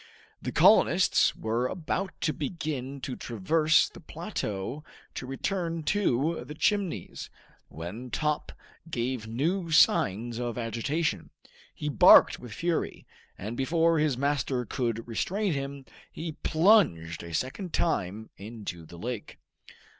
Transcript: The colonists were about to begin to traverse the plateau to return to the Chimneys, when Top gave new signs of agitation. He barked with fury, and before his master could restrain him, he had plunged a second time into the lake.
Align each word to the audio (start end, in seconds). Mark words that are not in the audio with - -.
The 0.41 0.51
colonists 0.51 1.35
were 1.35 1.67
about 1.67 2.19
to 2.21 2.33
begin 2.33 3.01
to 3.01 3.15
traverse 3.15 3.87
the 3.87 3.99
plateau 3.99 4.83
to 5.13 5.27
return 5.27 5.83
to 5.83 6.43
the 6.43 6.55
Chimneys, 6.55 7.29
when 7.67 8.09
Top 8.09 8.51
gave 8.89 9.27
new 9.27 9.69
signs 9.69 10.39
of 10.39 10.57
agitation. 10.57 11.29
He 11.75 11.87
barked 11.87 12.39
with 12.39 12.51
fury, 12.51 13.05
and 13.37 13.55
before 13.55 13.99
his 13.99 14.17
master 14.17 14.65
could 14.65 15.07
restrain 15.07 15.53
him, 15.53 15.85
he 16.11 16.25
had 16.25 16.41
plunged 16.41 17.21
a 17.21 17.31
second 17.31 17.71
time 17.71 18.31
into 18.37 18.87
the 18.87 18.97
lake. 18.97 19.37